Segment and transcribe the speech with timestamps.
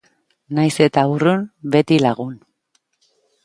[0.59, 1.45] Nahiz eta urrun,
[1.77, 2.35] beti lagun